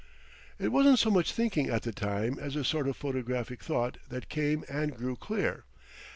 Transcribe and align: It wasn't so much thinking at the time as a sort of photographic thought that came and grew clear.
It 0.57 0.69
wasn't 0.69 0.97
so 0.97 1.11
much 1.11 1.31
thinking 1.31 1.69
at 1.69 1.83
the 1.83 1.91
time 1.91 2.39
as 2.39 2.55
a 2.55 2.63
sort 2.65 2.87
of 2.87 2.97
photographic 2.97 3.61
thought 3.61 3.99
that 4.09 4.29
came 4.29 4.65
and 4.67 4.95
grew 4.97 5.15
clear. 5.15 5.63